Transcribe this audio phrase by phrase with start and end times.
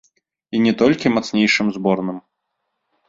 [0.55, 2.17] І не толькі мацнейшым зборным!